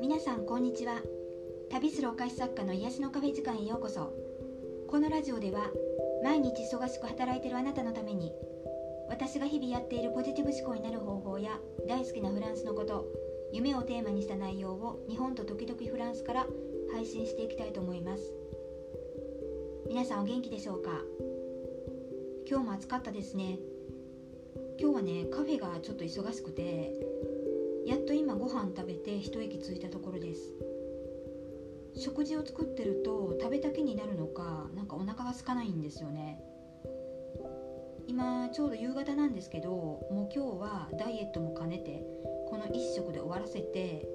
[0.00, 1.02] 皆さんこんにちは。
[1.68, 4.12] 旅するお菓子作家の癒しのカフェ時間へようこそ。
[4.86, 5.72] このラジオでは
[6.22, 8.32] 毎日忙しく働いているあなたのために
[9.08, 11.58] 私が日々やっているポジティブ思考になる方法や
[11.88, 13.08] 大好きなフランスのこと
[13.52, 16.46] 夢をテーマにした内容を日本と時々フランスから
[16.92, 18.32] 配信していきたいと思います。
[19.88, 21.02] 皆さんお元気でしょうか？
[22.48, 23.58] 今日も暑かったですね。
[24.78, 26.92] 今日はねカフェがちょっと忙しくて
[27.86, 30.52] やっと今ご飯食べて一息ついたところです。
[31.96, 36.40] 食事を作ってると食べた気になるのかなんかお腹が空かないんですよね。
[38.06, 42.04] 今ちょうど夕方なんですけどもう今日はダイエットも兼ねて
[42.48, 44.06] この1食で終わらせて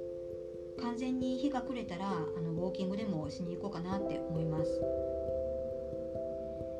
[0.80, 4.82] 完全に日が暮れたらあのウォーキングでもしに行こうかなって思います、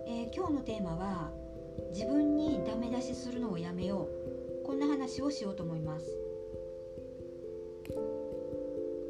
[0.08, 1.32] えー、今日のテーマは
[1.92, 4.08] 自分にダメ出しするのをやめよ
[4.64, 4.66] う。
[4.66, 6.06] こんな話をしようと思います。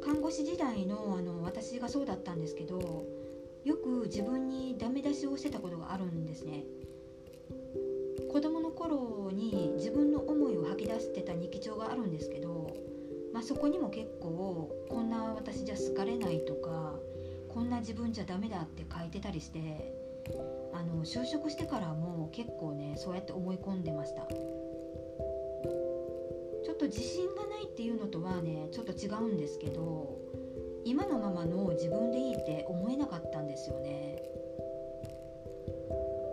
[0.02, 3.04] 看護師時代のあの私がそうだったんですけど
[3.64, 6.64] よく自分にダメ出しをしてたことがあるんですね。
[8.32, 12.74] 子供の頃に自分の思いを吐き出してた日記帳があるんですけど、
[13.32, 16.94] まあ、そこにも結構こんな私じゃ好かれないとか
[17.48, 19.94] こんな自分じゃダメだって書いてたりして
[20.72, 24.26] あの就職してからも結構ねそうやって思い込んでました。
[26.62, 30.18] ちょっと自信がないっていうのとはねちょっと違うんですけど
[30.84, 34.22] 今のままの自分でいいって思えなかったんですよね。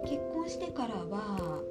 [0.04, 1.62] 結婚してからは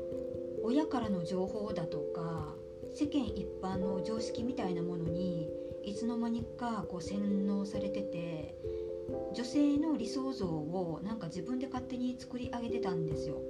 [0.63, 2.55] 親からの情報だとか
[2.93, 5.49] 世間一般の常識みたいなものに
[5.85, 8.57] いつの間にかこう洗脳されてて
[9.35, 13.41] 女性の理想像をなんか自分で勝手に作り上げてたんですよ。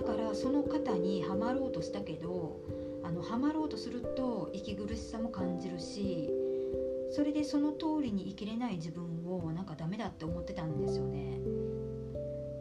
[0.00, 2.58] だからその方にはまろうとしたけど
[3.02, 6.30] あのはまろうとすると息苦しさも感じるし
[7.10, 11.38] それでその通りに生きれない自分をなんかダメだって思ってたんですよね。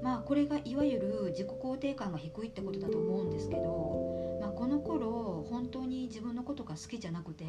[0.01, 7.45] まあこれがいわゆる自己肯定感が低いってことだと思うんですけど、まあ、この頃本当に自分のことが好きじゃなくて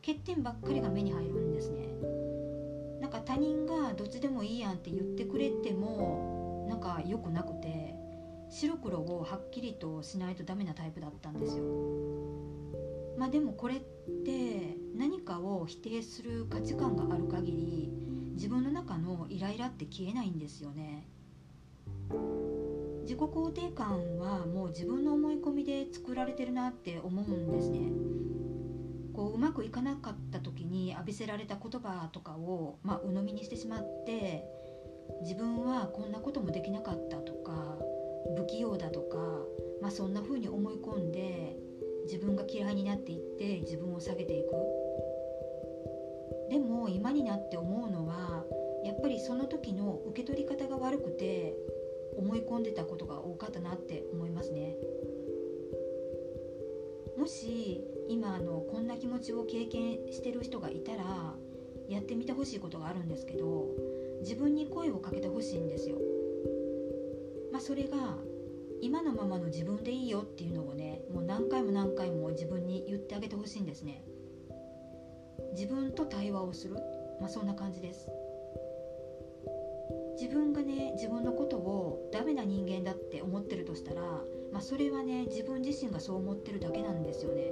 [0.00, 1.88] 欠点ばっかりが目に入るんですね。
[3.00, 7.94] なんか他人がどっちでもいいやんって言ってくれてもなんか良くなくて
[8.54, 11.64] 白黒をはっきりとしないとダメなタイプだったんですよ。
[13.18, 13.80] まあでもこれっ
[14.24, 17.92] て何かを否定する価値観がある限り
[18.34, 21.08] 自分の中のイライラって消えないんですよね。
[23.02, 27.90] 自己肯定感はもう自分の思い込みで作られてるなって思うんですね。
[29.12, 34.44] こううまくいかなかった時に浴びせられた言葉とかを、まあ、鵜呑みにしてしまって
[35.22, 37.03] 自分はこんなこともできなかっ
[39.94, 41.56] そんな風に思い込んで
[42.04, 44.50] 自分が嫌いになっていって自分を下げていく。
[46.50, 48.44] でも今になって思うのは
[48.84, 51.56] やっぱりその時の受け取り方が悪くて
[52.16, 54.76] 思い込んでたことが多かったなって思いますね。
[57.16, 61.36] もし今あのこんな気持ちを経験してる人がいたら
[61.88, 63.68] やってみてほしいことがあるんですけど
[64.22, 65.98] 自分に声をかけてほしいんですよ。
[67.52, 68.18] まあそれが
[68.80, 74.02] 今のままの自分でいいよっていうのをねもう何回も何回も自分に言ってあげてほしいんですね。
[75.52, 76.76] 自分と対話をする。
[77.20, 78.08] まあそんな感じです。
[80.20, 84.02] 自分がね自分のことをダメな人間だって思ってるとしたら、
[84.52, 87.50] まあ、それはね自分自身がそう思ってるだけなんですよね。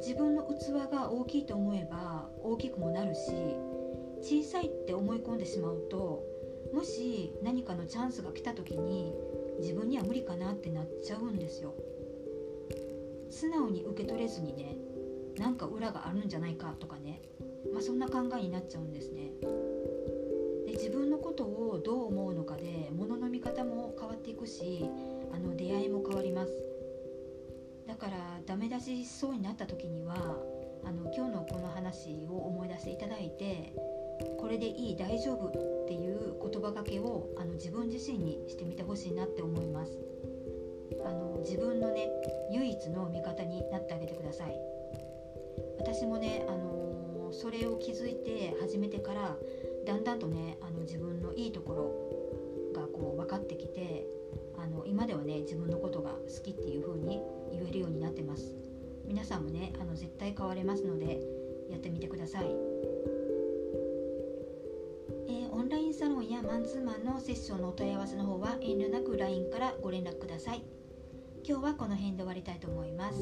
[0.00, 3.32] 自分の器が大きいと思えば大きくもなるし
[4.20, 6.22] 小さいって思い込んでしまうと
[6.72, 9.14] もし何かのチャンスが来た時に
[9.58, 11.74] 自分には無理かなってなっちゃうんですよ。
[13.30, 14.76] 素直に受け取れずにね
[15.38, 17.20] なんか裏があるんじゃないかとかね、
[17.72, 19.32] まあ、そんな考えになっちゃうんですね。
[20.66, 24.88] で自分のことをどう思うのかで物の見方も変わっていくし
[25.32, 26.52] あの出会いも変わります。
[27.86, 30.14] だからダメ出ししそうになった時には
[30.84, 33.72] あの今日のこの話を思い出していただいて
[34.38, 35.85] これでいい大丈夫
[36.80, 39.98] っていう言葉がけをあの自分自身にしてみてほしいなって思います。
[41.04, 42.08] あの自分のね
[42.50, 44.56] 唯一の味方になってあげてください。
[45.78, 49.36] 私もね、あのー、それを気づいて始めてから
[49.86, 51.74] だんだんとねあの自分のいいとこ
[52.74, 54.06] ろがこう分かってきて
[54.58, 57.20] あの今ではね自分のことが好きっていう風に
[57.52, 58.54] 言えるようになってます。
[59.06, 61.20] 皆さんもねあの絶対変われますので
[61.70, 62.50] やってみてください、
[66.36, 70.62] やマンツーマンのセッションのお問い合わせの方は遠慮なく LINE からご連絡ください。
[71.48, 73.18] 今日はこの辺で終わりたいと思います。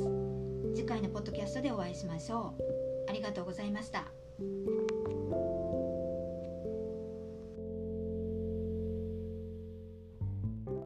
[0.75, 2.63] 次回のポッドキャストでお会いしましょう。
[3.09, 4.24] ありがとうございました。